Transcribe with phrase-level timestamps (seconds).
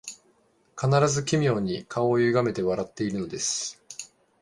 [0.75, 3.79] 必ず奇妙に顔をゆがめて笑っているのです